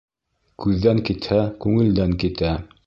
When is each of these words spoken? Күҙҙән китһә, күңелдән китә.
Күҙҙән 0.63 1.03
китһә, 1.11 1.39
күңелдән 1.67 2.21
китә. 2.25 2.57